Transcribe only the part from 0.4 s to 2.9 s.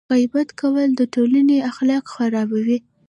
کول د ټولنې اخلاق خرابوي.